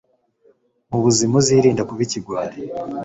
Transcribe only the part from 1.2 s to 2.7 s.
uzirinde kuba ikigwari: